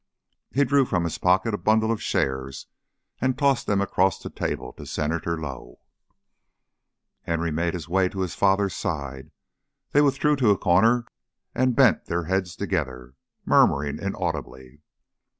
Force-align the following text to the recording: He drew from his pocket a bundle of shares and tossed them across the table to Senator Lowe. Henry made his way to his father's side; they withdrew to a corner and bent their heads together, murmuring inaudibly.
He 0.49 0.63
drew 0.63 0.85
from 0.85 1.03
his 1.03 1.19
pocket 1.19 1.53
a 1.53 1.59
bundle 1.59 1.91
of 1.91 2.01
shares 2.01 2.65
and 3.19 3.37
tossed 3.37 3.67
them 3.67 3.81
across 3.81 4.17
the 4.17 4.31
table 4.31 4.73
to 4.73 4.87
Senator 4.87 5.39
Lowe. 5.39 5.79
Henry 7.21 7.51
made 7.51 7.75
his 7.75 7.87
way 7.87 8.09
to 8.09 8.21
his 8.21 8.33
father's 8.33 8.75
side; 8.75 9.29
they 9.91 10.01
withdrew 10.01 10.37
to 10.37 10.49
a 10.49 10.57
corner 10.57 11.05
and 11.53 11.75
bent 11.75 12.05
their 12.05 12.23
heads 12.23 12.55
together, 12.55 13.13
murmuring 13.45 13.99
inaudibly. 13.99 14.81